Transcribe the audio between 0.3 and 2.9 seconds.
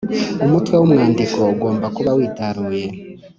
Umutwew’umwandiko ugomba kuba witaruye